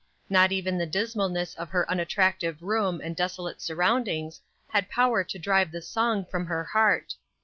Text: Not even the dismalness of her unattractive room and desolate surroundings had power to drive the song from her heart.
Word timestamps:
Not 0.31 0.51
even 0.51 0.79
the 0.79 0.87
dismalness 0.87 1.53
of 1.57 1.69
her 1.69 1.87
unattractive 1.87 2.63
room 2.63 2.99
and 3.03 3.15
desolate 3.15 3.61
surroundings 3.61 4.41
had 4.69 4.89
power 4.89 5.23
to 5.25 5.37
drive 5.37 5.69
the 5.71 5.79
song 5.79 6.25
from 6.25 6.47
her 6.47 6.63
heart. 6.63 7.13